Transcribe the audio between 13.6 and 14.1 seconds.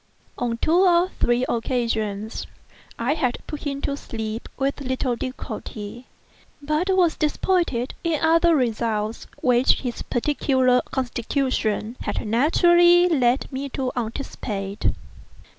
to